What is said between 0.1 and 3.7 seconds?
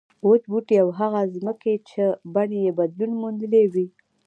وچ بوټي او هغه ځمکې چې بڼې یې بدلون موندلی